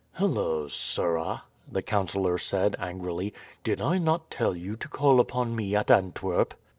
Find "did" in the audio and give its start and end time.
3.63-3.79